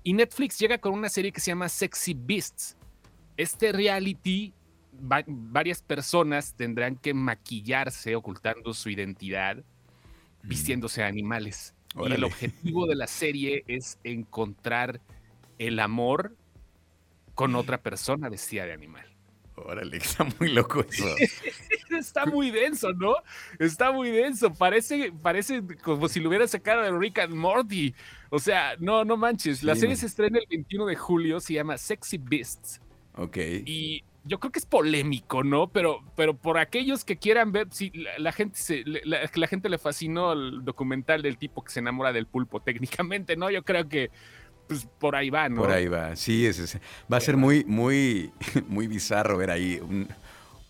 Y 0.05 0.13
Netflix 0.13 0.59
llega 0.59 0.79
con 0.79 0.93
una 0.93 1.09
serie 1.09 1.33
que 1.33 1.41
se 1.41 1.51
llama 1.51 1.69
Sexy 1.69 2.15
Beasts. 2.15 2.77
Este 3.37 3.73
reality, 3.73 4.55
varias 4.93 5.83
personas 5.83 6.55
tendrán 6.55 6.97
que 6.97 7.15
maquillarse 7.15 8.15
ocultando 8.15 8.73
su 8.75 8.91
identidad, 8.91 9.57
mm. 9.57 10.49
vistiéndose 10.49 11.03
animales. 11.03 11.75
Y 11.97 12.13
el 12.13 12.25
objetivo 12.25 12.87
de 12.87 12.95
la 12.95 13.07
serie 13.07 13.65
es 13.67 13.99
encontrar 14.05 15.01
el 15.59 15.81
amor 15.81 16.37
con 17.35 17.55
otra 17.55 17.83
persona 17.83 18.29
vestida 18.29 18.67
de 18.67 18.73
animal. 18.73 19.07
Órale, 19.65 19.97
está 19.99 20.27
muy 20.39 20.53
loco 20.53 20.85
eso. 20.89 21.07
está 21.99 22.27
muy 22.27 22.51
denso, 22.51 22.93
¿no? 22.93 23.15
Está 23.59 23.93
muy 23.93 24.11
denso. 24.11 24.53
Parece, 24.53 25.13
parece 25.23 25.63
como 25.83 26.09
si 26.09 26.21
lo 26.21 26.29
hubiera 26.29 26.47
sacado 26.47 26.83
de 26.83 26.97
Rick 26.97 27.19
and 27.19 27.35
Morty. 27.35 27.95
O 28.31 28.39
sea, 28.39 28.77
no, 28.79 29.05
no 29.05 29.17
manches. 29.17 29.63
La 29.63 29.75
serie 29.75 29.97
se 29.97 30.07
estrena 30.07 30.39
el 30.39 30.47
21 30.49 30.87
de 30.87 30.97
julio, 30.97 31.41
se 31.41 31.55
llama 31.55 31.79
Sexy 31.79 32.19
Beasts. 32.19 32.81
Ok. 33.15 33.37
Y 33.67 34.05
yo 34.25 34.39
creo 34.39 34.53
que 34.53 34.59
es 34.59 34.67
polémico, 34.67 35.43
¿no? 35.43 35.69
Pero, 35.69 36.03
pero 36.15 36.37
por 36.37 36.59
aquellos 36.59 37.05
que 37.05 37.17
quieran 37.17 37.51
ver, 37.51 37.69
si 37.71 37.91
la, 38.19 38.31
gente 38.31 38.59
se, 38.59 38.85
la, 38.85 39.29
la, 39.33 39.47
gente 39.47 39.69
le 39.69 39.79
fascinó 39.79 40.33
el 40.33 40.65
documental 40.65 41.23
del 41.23 41.39
tipo 41.39 41.65
que 41.65 41.73
se 41.73 41.81
enamora 41.81 42.13
del 42.13 42.27
pulpo, 42.27 42.61
técnicamente, 42.61 43.37
¿no? 43.37 43.51
Yo 43.51 43.65
creo 43.65 43.89
que 43.89 44.11
pues 44.69 44.87
por 44.99 45.17
ahí 45.17 45.31
va, 45.31 45.49
¿no? 45.49 45.63
Por 45.63 45.71
ahí 45.71 45.89
va, 45.89 46.15
sí, 46.15 46.47
es, 46.47 46.79
va 47.13 47.17
a 47.17 47.21
ser 47.21 47.37
muy, 47.37 47.65
muy, 47.65 48.31
muy 48.69 48.87
bizarro 48.87 49.39
ver 49.39 49.51
ahí 49.51 49.81
un, 49.83 50.07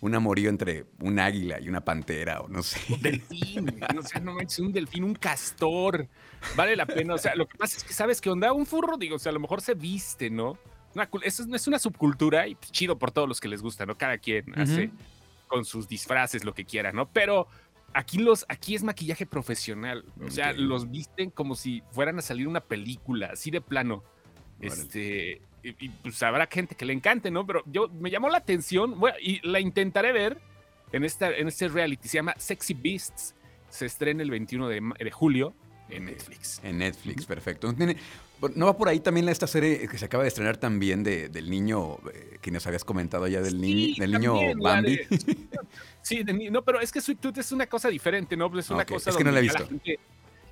un 0.00 0.14
amorío 0.14 0.49
entre 0.49 0.87
un 1.00 1.19
águila 1.19 1.61
y 1.61 1.69
una 1.69 1.81
pantera, 1.81 2.40
o 2.40 2.49
no 2.49 2.62
sé. 2.62 2.81
Un 2.88 3.02
delfín, 3.02 3.81
no 3.95 4.02
sé, 4.02 4.21
no 4.21 4.33
manches, 4.33 4.61
un 4.61 4.73
delfín, 4.73 5.05
un 5.05 5.14
castor. 5.14 6.07
Vale 6.57 6.76
la 6.76 6.87
pena, 6.87 7.14
o 7.14 7.19
sea, 7.19 7.35
lo 7.35 7.49
que 7.49 7.59
pasa 7.59 7.76
es 7.76 7.85
que, 7.85 7.93
¿sabes 7.93 8.21
qué 8.21 8.31
onda? 8.31 8.52
Un 8.52 8.64
furro, 8.64 8.97
digo, 8.97 9.17
o 9.17 9.19
sea, 9.19 9.31
a 9.31 9.33
lo 9.33 9.40
mejor 9.40 9.61
se 9.61 9.75
viste, 9.75 10.31
¿no? 10.31 10.57
Una, 10.95 11.09
es, 11.23 11.40
es 11.40 11.67
una 11.67 11.78
subcultura 11.78 12.47
y 12.47 12.55
pues, 12.55 12.71
chido 12.71 12.99
por 12.99 13.11
todos 13.11 13.28
los 13.28 13.40
que 13.40 13.49
les 13.49 13.61
gusta, 13.61 13.85
¿no? 13.85 13.99
Cada 13.99 14.19
quien 14.19 14.59
hace 14.59 14.90
con 15.49 15.64
sus 15.64 15.88
disfraces 15.88 16.45
lo 16.45 16.55
que 16.55 16.64
quiera, 16.64 16.93
¿no? 16.93 17.09
Pero 17.09 17.49
aquí 17.95 18.18
los, 18.18 18.45
aquí 18.49 18.75
es 18.75 18.83
maquillaje 18.83 19.26
profesional. 19.26 20.04
O 20.25 20.30
sea, 20.30 20.52
los 20.52 20.90
visten 20.90 21.30
como 21.30 21.54
si 21.54 21.83
fueran 21.90 22.18
a 22.18 22.23
salir 22.23 22.49
una 22.49 22.61
película, 22.61 23.30
así 23.33 23.50
de 23.50 23.61
plano. 23.61 24.04
Este, 24.61 25.40
y, 25.62 25.88
pues 25.88 26.23
habrá 26.23 26.47
gente 26.47 26.75
que 26.75 26.85
le 26.85 26.92
encante, 26.92 27.30
¿no? 27.30 27.47
Pero 27.47 27.62
yo 27.66 27.88
me 27.88 28.11
llamó 28.11 28.28
la 28.28 28.38
atención, 28.38 28.99
bueno, 28.99 29.16
y 29.21 29.47
la 29.47 29.61
intentaré 29.61 30.12
ver 30.12 30.38
en, 30.92 31.04
esta, 31.04 31.30
en 31.30 31.49
este 31.49 31.68
reality. 31.68 32.09
Se 32.09 32.18
llama 32.18 32.35
Sexy 32.38 32.75
Beasts. 32.75 33.35
Se 33.68 33.87
estrena 33.87 34.23
el 34.23 34.30
21 34.30 34.68
de, 34.68 34.80
de 34.99 35.11
julio 35.11 35.54
en 35.90 36.07
Netflix. 36.07 36.61
En 36.62 36.78
Netflix, 36.78 37.26
perfecto. 37.26 37.75
¿No 38.54 38.66
va 38.66 38.76
por 38.76 38.88
ahí 38.88 39.00
también 39.00 39.28
esta 39.28 39.47
serie 39.47 39.88
que 39.88 39.99
se 39.99 40.04
acaba 40.04 40.23
de 40.23 40.28
estrenar 40.28 40.57
también 40.57 41.02
de, 41.02 41.28
del 41.28 41.50
niño 41.50 41.99
eh, 42.12 42.38
que 42.40 42.50
nos 42.50 42.66
habías 42.66 42.85
comentado 42.85 43.26
ya 43.26 43.40
del, 43.40 43.61
del 43.61 44.12
niño 44.12 44.35
Bambi? 44.62 45.00
sí, 46.02 46.25
no, 46.50 46.62
pero 46.62 46.80
es 46.80 46.92
que 46.92 47.00
Sweet 47.00 47.18
Tooth 47.18 47.38
es 47.38 47.50
una 47.50 47.66
cosa 47.66 47.88
diferente, 47.88 48.37
¿no? 48.37 48.47
Es 48.59 48.71
una 48.71 48.85
cosa 48.85 49.11
es 49.11 49.16
que 49.16 49.25
no 49.25 49.33
la 49.33 49.40
he 49.40 49.42
visto. 49.42 49.68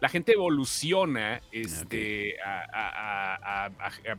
la 0.00 0.09
gente 0.09 0.33
evoluciona 0.33 1.40
este, 1.52 2.37
a, 2.45 3.71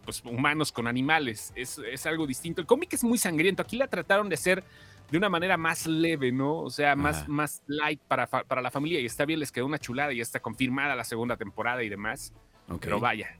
pues, 0.03 0.23
humanos 0.23 0.71
con 0.71 0.87
animales. 0.87 1.51
Es, 1.53 1.77
es, 1.79 2.05
algo 2.05 2.25
distinto. 2.25 2.61
El 2.61 2.67
cómic 2.67 2.93
es 2.93 3.03
muy 3.03 3.17
sangriento. 3.17 3.61
Aquí 3.61 3.75
la 3.75 3.87
trataron 3.87 4.29
de 4.29 4.35
hacer 4.35 4.63
de 5.11 5.17
una 5.17 5.27
manera 5.27 5.57
más 5.57 5.87
leve, 5.87 6.31
¿no? 6.31 6.59
O 6.59 6.69
sea, 6.69 6.95
más, 6.95 7.27
más 7.27 7.61
light 7.67 7.99
para, 8.07 8.27
para 8.27 8.61
la 8.61 8.71
familia. 8.71 9.01
Y 9.01 9.05
está 9.05 9.25
bien, 9.25 9.41
les 9.41 9.51
quedó 9.51 9.65
una 9.65 9.79
chulada 9.79 10.13
y 10.13 10.21
está 10.21 10.39
confirmada 10.39 10.95
la 10.95 11.03
segunda 11.03 11.35
temporada 11.35 11.83
y 11.83 11.89
demás. 11.89 12.33
Pero 12.81 12.99
vaya, 12.99 13.37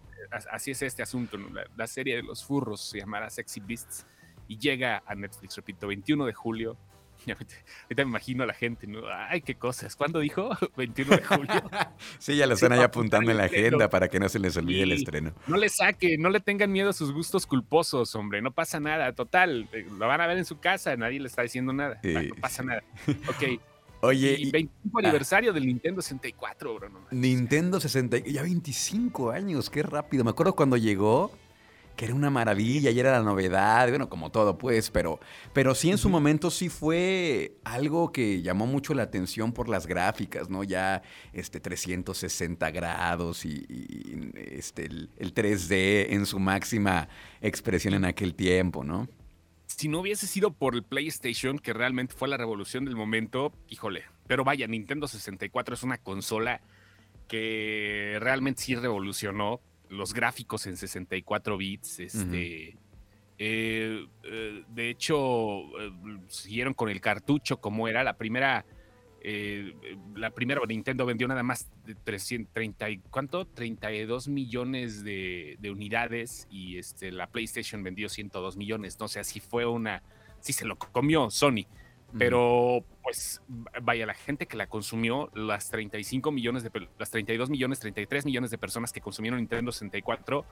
así 0.51 0.72
es 0.72 0.81
este 0.81 1.03
asunto. 1.03 1.38
La, 1.75 1.88
serie 1.88 2.15
de 2.17 2.24
los 2.24 2.43
furros 2.43 2.81
se 2.81 3.00
llamará 3.00 3.29
Sexy 3.29 3.60
Beasts 3.60 4.05
y 4.48 4.57
llega 4.57 5.03
a 5.05 5.15
Netflix, 5.15 5.55
repito, 5.55 5.88
21 5.88 6.25
de 6.25 6.34
julio. 6.34 6.77
Ahorita 7.27 8.03
me 8.05 8.10
imagino 8.10 8.43
a 8.43 8.48
la 8.48 8.53
gente, 8.53 8.88
¿no? 8.88 9.01
Ay, 9.12 9.41
qué 9.41 9.55
cosas. 9.55 9.96
¿Cuándo 9.96 10.19
dijo? 10.19 10.50
21 10.77 11.17
de 11.17 11.24
julio. 11.24 11.53
sí, 12.19 12.36
ya 12.36 12.46
lo 12.48 12.53
están 12.53 12.74
ahí 12.74 12.81
apuntando 12.81 13.31
en 13.31 13.38
la 13.38 13.46
agenda 13.46 13.89
para 13.89 14.07
que 14.07 14.19
no 14.19 14.29
se 14.29 14.39
les 14.39 14.55
olvide 14.55 14.84
el 14.84 14.91
estreno. 14.91 15.34
No 15.48 15.57
le 15.57 15.69
saque, 15.69 16.17
no 16.17 16.29
le 16.29 16.39
tengan 16.39 16.72
miedo 16.72 16.91
a 16.91 16.93
sus 16.93 17.12
gustos 17.12 17.46
culposos, 17.46 18.15
hombre. 18.15 18.41
No 18.41 18.51
pasa 18.51 18.79
nada. 18.79 19.13
Total, 19.13 19.67
eh, 19.74 19.86
lo 19.89 20.07
van 20.07 20.22
a 20.22 20.27
ver 20.27 20.38
en 20.38 20.46
su 20.46 20.60
casa, 20.60 20.96
nadie 20.96 21.19
le 21.19 21.27
está 21.27 21.41
diciendo 21.41 21.74
nada. 21.74 22.00
No 22.03 22.36
pasa 22.41 22.63
nada. 22.63 22.84
Ok. 23.27 23.60
Oye, 24.01 24.36
y 24.39 24.51
25 24.51 24.98
ah. 24.98 25.01
aniversario 25.04 25.54
del 25.54 25.66
Nintendo 25.66 26.01
64, 26.01 26.75
bro. 26.75 26.89
Nintendo 27.12 27.80
64, 27.80 28.32
ya 28.32 28.42
25 28.44 29.32
años, 29.32 29.70
qué 29.70 29.84
rápido. 29.84 30.24
Me 30.24 30.30
acuerdo 30.30 30.56
cuando 30.56 30.77
llegó, 30.77 31.32
que 31.98 32.06
era 32.06 32.13
una 32.13 32.30
maravilla 32.30 32.92
y 32.92 33.00
era 33.00 33.12
la 33.12 33.24
novedad, 33.24 33.89
bueno, 33.89 34.08
como 34.08 34.30
todo 34.30 34.58
pues, 34.58 34.92
pero, 34.92 35.20
pero 35.51 35.74
sí 35.74 35.89
en 35.89 35.98
su 35.98 36.10
momento 36.10 36.51
sí 36.51 36.70
fue 36.70 37.58
algo 37.63 38.12
que 38.12 38.42
llamó 38.44 38.68
mucho 38.68 38.94
la 38.94 39.04
atención 39.04 39.51
por 39.51 39.68
las 39.68 39.88
gráficas, 39.88 40.50
¿no? 40.50 40.63
Ya 40.63 41.01
este 41.34 41.60
360 41.60 42.70
grados 42.72 43.44
y, 43.46 43.66
este, 44.36 44.86
el, 44.86 45.34
3D 45.34 46.13
en 46.13 46.25
su 46.27 46.39
máxima 46.39 47.10
expresión 47.42 47.96
en 47.96 48.06
aquel 48.06 48.36
tiempo, 48.36 48.84
¿no? 48.84 49.08
Si 49.67 49.89
no 49.89 50.00
hubiese 50.00 50.27
sido 50.27 50.51
por 50.51 50.75
el 50.75 50.83
PlayStation, 50.83 51.59
que 51.59 51.74
realmente 51.74 52.15
fue 52.15 52.27
la 52.27 52.38
revolución 52.38 52.86
del 52.86 52.95
momento, 52.95 53.53
híjole, 53.69 54.05
pero 54.25 54.43
vaya, 54.43 54.65
Nintendo 54.67 55.07
64 55.07 55.75
es 55.75 55.83
una 55.83 55.97
consola 55.97 56.62
que 57.27 58.17
realmente 58.19 58.62
sí 58.63 58.75
revolucionó 58.75 59.62
los 59.89 60.13
gráficos 60.13 60.65
en 60.67 60.77
64 60.77 61.57
bits. 61.57 62.00
Este, 62.00 62.77
eh, 63.38 64.07
eh, 64.24 64.63
de 64.67 64.89
hecho, 64.89 65.59
eh, 65.79 65.91
siguieron 66.27 66.74
con 66.74 66.89
el 66.89 67.01
cartucho 67.01 67.59
como 67.59 67.88
era 67.88 68.03
la 68.03 68.17
primera. 68.17 68.65
La 70.15 70.31
primera 70.31 70.62
Nintendo 70.67 71.05
vendió 71.05 71.27
nada 71.27 71.43
más 71.43 71.69
de 71.86 71.96
330 71.96 72.88
¿cuánto? 73.10 73.46
32 73.46 74.27
millones 74.27 75.03
de, 75.03 75.57
de, 75.60 75.72
unidades 75.72 76.48
y 76.50 76.77
este, 76.77 77.12
la 77.12 77.27
PlayStation 77.27 77.84
vendió 77.84 78.10
102 78.10 78.57
millones. 78.57 79.00
No 79.00 79.07
sé, 79.07 79.19
así 79.19 79.39
fue 79.39 79.65
una, 79.65 80.01
sí 80.39 80.53
se 80.53 80.65
lo 80.65 80.77
comió 80.77 81.29
Sony. 81.29 81.65
Pero, 82.17 82.86
pues, 83.03 83.41
vaya, 83.81 84.05
la 84.05 84.13
gente 84.13 84.46
que 84.46 84.55
la 84.55 84.67
consumió, 84.67 85.29
las 85.34 85.69
35 85.69 86.31
millones 86.31 86.63
de, 86.63 86.88
las 86.98 87.12
32 87.12 87.50
millones, 87.50 87.79
33 87.79 88.25
millones 88.25 88.50
de 88.50 88.57
personas 88.57 88.93
que 88.93 89.01
consumieron 89.01 89.39
Nintendo 89.39 89.72
64, 89.72 90.46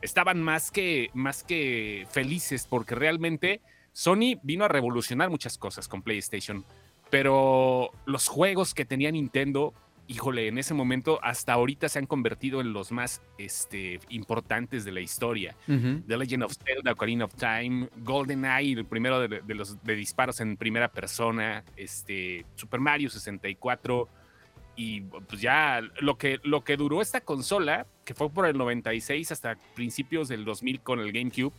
estaban 0.00 0.40
más 0.40 0.70
que, 0.70 1.10
más 1.12 1.42
que 1.42 2.06
felices 2.10 2.66
porque 2.68 2.94
realmente 2.94 3.60
Sony 3.92 4.38
vino 4.42 4.64
a 4.64 4.68
revolucionar 4.68 5.30
muchas 5.30 5.58
cosas 5.58 5.88
con 5.88 6.02
PlayStation. 6.02 6.64
Pero 7.10 7.90
los 8.06 8.28
juegos 8.28 8.74
que 8.74 8.84
tenía 8.84 9.10
Nintendo 9.10 9.72
híjole, 10.06 10.48
en 10.48 10.58
ese 10.58 10.74
momento 10.74 11.18
hasta 11.22 11.52
ahorita 11.54 11.88
se 11.88 11.98
han 11.98 12.06
convertido 12.06 12.60
en 12.60 12.72
los 12.72 12.92
más 12.92 13.22
este, 13.38 14.00
importantes 14.10 14.84
de 14.84 14.92
la 14.92 15.00
historia. 15.00 15.56
The 15.66 16.16
Legend 16.16 16.44
of 16.44 16.54
Zelda, 16.62 16.92
Ocarina 16.92 17.24
of 17.24 17.34
Time, 17.34 17.88
GoldenEye, 17.98 18.72
el 18.72 18.84
primero 18.84 19.20
de, 19.20 19.42
los 19.54 19.82
de 19.82 19.94
disparos 19.94 20.40
en 20.40 20.56
primera 20.56 20.88
persona, 20.88 21.64
este, 21.76 22.44
Super 22.54 22.80
Mario 22.80 23.08
64 23.08 24.08
y 24.76 25.02
pues 25.02 25.40
ya 25.40 25.80
lo 26.00 26.18
que, 26.18 26.40
lo 26.42 26.64
que 26.64 26.76
duró 26.76 27.00
esta 27.00 27.20
consola, 27.20 27.86
que 28.04 28.14
fue 28.14 28.28
por 28.28 28.46
el 28.46 28.58
96 28.58 29.32
hasta 29.32 29.56
principios 29.74 30.28
del 30.28 30.44
2000 30.44 30.80
con 30.80 31.00
el 31.00 31.12
GameCube, 31.12 31.52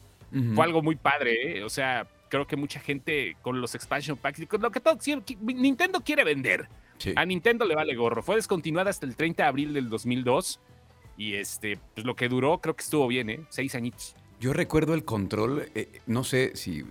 fue 0.54 0.66
algo 0.66 0.82
muy 0.82 0.98
padre, 0.98 1.60
¿eh? 1.60 1.64
o 1.64 1.70
sea, 1.70 2.08
creo 2.36 2.48
que 2.48 2.58
mucha 2.58 2.80
gente 2.80 3.38
con 3.42 3.62
los 3.62 3.76
expansion 3.76 4.18
packs, 4.18 4.40
lo 4.40 4.72
que 4.72 4.80
todo, 4.80 4.98
Nintendo 5.42 6.02
quiere 6.02 6.24
vender. 6.24 6.68
A 7.16 7.26
Nintendo 7.26 7.66
le 7.66 7.76
vale 7.76 7.96
gorro. 7.96 8.22
Fue 8.24 8.36
descontinuada 8.36 8.90
hasta 8.90 9.06
el 9.06 9.16
30 9.16 9.44
de 9.44 9.50
abril 9.50 9.74
del 9.74 9.90
2002. 9.90 10.60
Y 11.18 11.36
este, 11.36 11.80
pues 11.94 12.06
lo 12.06 12.16
que 12.16 12.28
duró, 12.28 12.60
creo 12.60 12.76
que 12.76 12.84
estuvo 12.84 13.08
bien, 13.08 13.30
¿eh? 13.30 13.40
Seis 13.50 13.74
añitos. 13.76 14.16
Yo 14.40 14.52
recuerdo 14.52 14.94
el 14.94 15.06
control, 15.06 15.70
eh, 15.76 16.02
no 16.08 16.26
sé 16.26 16.52
si 16.56 16.84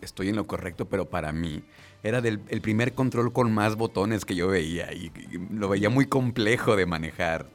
estoy 0.00 0.30
en 0.30 0.36
lo 0.36 0.46
correcto, 0.46 0.88
pero 0.88 1.10
para 1.10 1.30
mí 1.30 1.62
era 2.02 2.22
del, 2.22 2.40
el 2.48 2.62
primer 2.62 2.94
control 2.94 3.34
con 3.34 3.52
más 3.52 3.76
botones 3.76 4.24
que 4.24 4.34
yo 4.34 4.48
veía 4.48 4.92
y, 4.94 5.12
lo 5.50 5.68
veía 5.68 5.90
muy 5.90 6.06
complejo 6.06 6.74
de 6.74 6.86
manejar. 6.86 7.46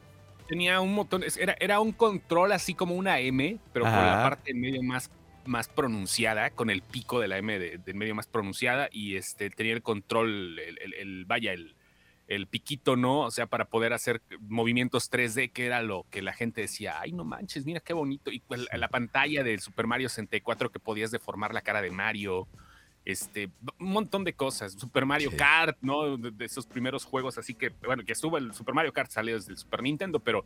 Tenía 0.46 0.80
un 0.80 0.94
botón, 0.94 1.24
era, 1.40 1.56
era 1.58 1.80
un 1.80 1.90
control 1.90 2.52
así 2.52 2.72
como 2.72 2.94
una 2.94 3.18
M, 3.18 3.58
pero 3.72 3.84
con 3.84 3.94
la 3.94 4.22
parte 4.22 4.52
en 4.52 4.60
medio 4.60 4.80
más, 4.84 5.10
más 5.46 5.68
pronunciada, 5.68 6.50
con 6.50 6.70
el 6.70 6.82
pico 6.82 7.20
de 7.20 7.28
la 7.28 7.38
M 7.38 7.58
de, 7.58 7.94
medio 7.94 8.14
más 8.14 8.26
pronunciada 8.26 8.88
y 8.92 9.16
este, 9.16 9.50
tenía 9.50 9.72
el 9.72 9.82
control, 9.82 10.58
el 10.58 11.24
vaya, 11.26 11.52
el, 11.52 11.74
el 12.28 12.46
piquito, 12.46 12.96
¿no? 12.96 13.20
O 13.20 13.30
sea, 13.30 13.46
para 13.46 13.66
poder 13.66 13.92
hacer 13.92 14.20
movimientos 14.40 15.10
3D, 15.10 15.52
que 15.52 15.66
era 15.66 15.82
lo 15.82 16.06
que 16.10 16.22
la 16.22 16.32
gente 16.32 16.60
decía, 16.60 17.00
ay, 17.00 17.12
no 17.12 17.24
manches, 17.24 17.64
mira 17.64 17.80
qué 17.80 17.92
bonito. 17.92 18.30
Y 18.30 18.40
pues, 18.40 18.66
la 18.72 18.88
pantalla 18.88 19.44
del 19.44 19.60
Super 19.60 19.86
Mario 19.86 20.08
64 20.08 20.70
que 20.70 20.80
podías 20.80 21.10
deformar 21.10 21.54
la 21.54 21.62
cara 21.62 21.82
de 21.82 21.90
Mario, 21.90 22.48
este, 23.04 23.50
un 23.78 23.92
montón 23.92 24.24
de 24.24 24.32
cosas. 24.32 24.72
Super 24.72 25.06
Mario 25.06 25.30
Kart, 25.36 25.78
¿no? 25.80 26.16
De, 26.16 26.44
esos 26.44 26.66
primeros 26.66 27.04
juegos, 27.04 27.38
así 27.38 27.54
que, 27.54 27.70
bueno, 27.84 28.02
que 28.04 28.12
estuvo 28.12 28.38
el 28.38 28.52
Super 28.52 28.74
Mario 28.74 28.92
Kart, 28.92 29.10
salió 29.10 29.36
desde 29.36 29.52
el 29.52 29.58
Super 29.58 29.82
Nintendo, 29.82 30.18
pero 30.18 30.44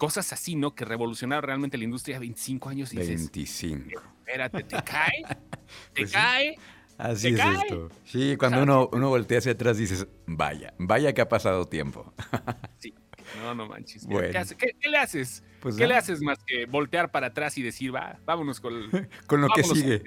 cosas 0.00 0.32
así, 0.32 0.56
¿no? 0.56 0.74
Que 0.74 0.86
revolucionaron 0.86 1.44
realmente 1.44 1.76
la 1.76 1.84
industria 1.84 2.18
25 2.18 2.70
años. 2.70 2.92
Y 2.94 2.96
25. 2.96 4.00
espérate, 4.18 4.62
¿te 4.64 4.82
cae? 4.82 5.22
¿Te 5.92 6.02
pues 6.02 6.12
cae? 6.12 6.56
Así 6.96 7.28
es 7.28 7.40
esto. 7.40 7.90
Sí, 8.06 8.36
cuando 8.38 8.62
uno, 8.62 8.88
uno 8.92 9.10
voltea 9.10 9.38
hacia 9.38 9.52
atrás 9.52 9.76
dices, 9.76 10.06
vaya, 10.26 10.72
vaya 10.78 11.12
que 11.12 11.20
ha 11.20 11.28
pasado 11.28 11.66
tiempo. 11.66 12.12
sí. 12.78 12.94
No, 13.42 13.54
no 13.54 13.68
manches. 13.68 14.06
¿Qué, 14.08 14.88
le 14.88 14.98
haces? 14.98 15.44
Pues 15.60 15.76
¿Qué 15.76 15.86
le 15.86 15.94
haces 15.94 16.20
más 16.20 16.38
que 16.44 16.64
voltear 16.64 17.10
para 17.10 17.28
atrás 17.28 17.56
y 17.58 17.62
decir, 17.62 17.94
va, 17.94 18.18
vámonos 18.24 18.58
con, 18.58 18.90
con 19.26 19.40
lo 19.42 19.48
que 19.48 19.62
sigue? 19.62 20.02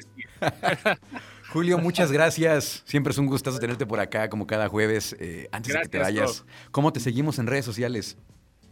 Julio, 1.49 1.77
muchas 1.77 2.11
gracias. 2.11 2.81
Siempre 2.85 3.11
es 3.11 3.19
un 3.19 3.27
gustazo 3.27 3.59
tenerte 3.59 3.85
por 3.85 3.99
acá, 3.99 4.27
como 4.27 4.47
cada 4.47 4.67
jueves. 4.67 5.15
Eh, 5.19 5.47
antes 5.51 5.73
de 5.73 5.81
que 5.83 5.87
te 5.87 5.99
vayas, 5.99 6.45
¿cómo 6.71 6.91
te 6.91 6.99
seguimos 6.99 7.37
en 7.37 7.45
redes 7.45 7.63
sociales? 7.63 8.17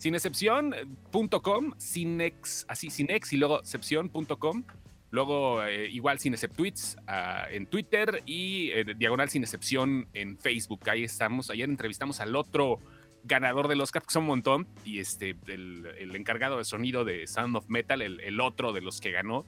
Sinexcepción.com, 0.02 1.74
sinex, 1.78 2.66
así, 2.68 2.90
sinex 2.90 3.34
y 3.34 3.38
luego 3.38 3.60
excepción.com. 3.60 4.64
Luego, 5.12 5.64
eh, 5.64 5.92
igual 5.92 6.18
sin 6.18 6.34
tweets 6.34 6.98
ah, 7.06 7.46
en 7.52 7.68
Twitter 7.68 8.24
y 8.26 8.72
eh, 8.72 8.84
diagonal 8.98 9.30
sin 9.30 9.44
excepción 9.44 10.08
en 10.16 10.40
Facebook. 10.40 10.90
Ahí 10.90 11.04
estamos. 11.04 11.52
Ayer 11.52 11.70
entrevistamos 11.70 12.20
al 12.20 12.36
otro 12.36 12.80
ganador 13.26 13.68
del 13.68 13.80
Oscar, 13.80 14.02
que 14.02 14.12
son 14.12 14.24
un 14.24 14.30
montón, 14.30 14.68
y 14.84 14.98
este, 14.98 15.36
el, 15.46 16.16
encargado 16.16 16.58
de 16.58 16.66
sonido 16.66 17.06
de 17.06 17.28
Sound 17.28 17.56
of 17.56 17.70
Metal, 17.70 18.02
el, 18.02 18.40
otro 18.42 18.74
de 18.74 18.82
los 18.82 19.02
que 19.02 19.12
ganó. 19.12 19.46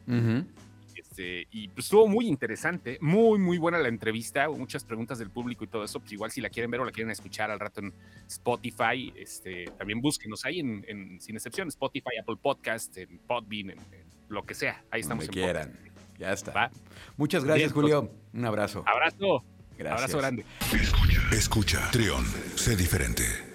Este, 0.96 1.48
y 1.52 1.68
pues 1.70 1.86
estuvo 1.86 2.08
muy 2.08 2.28
interesante, 2.28 2.98
muy, 3.02 3.40
muy 3.40 3.58
buena 3.58 3.78
la 3.78 3.88
entrevista, 3.88 4.50
muchas 4.50 4.84
preguntas 4.84 5.20
del 5.20 5.30
público 5.30 5.64
y 5.64 5.68
todo 5.68 5.84
eso. 5.84 6.00
Pues 6.00 6.12
igual 6.14 6.32
si 6.32 6.42
la 6.42 6.50
quieren 6.50 6.72
ver 6.72 6.82
o 6.82 6.86
la 6.86 6.92
quieren 6.92 7.12
escuchar 7.12 7.52
al 7.52 7.60
rato 7.60 7.82
en 7.82 7.94
Spotify, 8.28 9.14
este, 9.16 9.66
también 9.78 10.02
búsquenos 10.02 10.46
ahí 10.46 10.60
en, 10.60 11.20
Sin 11.20 11.36
Excepción, 11.36 11.68
Spotify, 11.68 12.18
Apple 12.22 12.38
Podcast, 12.42 12.98
en 12.98 13.20
Podbean, 13.20 13.72
en 13.72 13.80
lo 14.30 14.44
que 14.46 14.54
sea. 14.54 14.84
Ahí 14.92 15.02
estamos. 15.02 15.26
Donde 15.26 15.42
quieran. 15.42 15.80
Ya 16.18 16.32
está. 16.32 16.72
Muchas 17.18 17.44
gracias, 17.44 17.72
Julio. 17.72 18.12
Un 18.34 18.46
abrazo. 18.46 18.84
Abrazo. 18.86 19.44
Gracias. 19.78 20.02
Abrazo 20.02 20.18
grande. 20.20 20.46
Escucha. 20.72 21.22
Escucha. 21.32 21.92
Trión. 21.92 22.26
Sé 22.56 22.76
diferente. 22.76 23.53